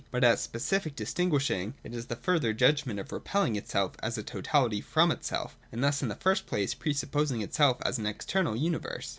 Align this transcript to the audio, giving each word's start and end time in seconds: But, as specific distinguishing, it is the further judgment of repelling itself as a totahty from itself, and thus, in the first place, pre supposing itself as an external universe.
But, 0.09 0.23
as 0.23 0.41
specific 0.41 0.95
distinguishing, 0.95 1.75
it 1.83 1.93
is 1.93 2.07
the 2.07 2.15
further 2.15 2.53
judgment 2.53 2.99
of 2.99 3.11
repelling 3.11 3.55
itself 3.55 3.91
as 3.99 4.17
a 4.17 4.23
totahty 4.23 4.81
from 4.83 5.11
itself, 5.11 5.59
and 5.71 5.83
thus, 5.83 6.01
in 6.01 6.07
the 6.07 6.15
first 6.15 6.47
place, 6.47 6.73
pre 6.73 6.91
supposing 6.91 7.43
itself 7.43 7.77
as 7.83 7.99
an 7.99 8.07
external 8.07 8.55
universe. 8.55 9.09